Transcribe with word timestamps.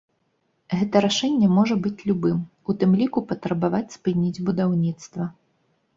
Гэта 0.79 0.95
рашэнне 1.05 1.49
можа 1.57 1.77
быць 1.83 2.03
любым, 2.11 2.39
у 2.73 2.77
тым 2.81 2.97
ліку 3.03 3.19
патрабаваць 3.33 3.85
спыніць 3.97 4.43
будаўніцтва. 4.49 5.23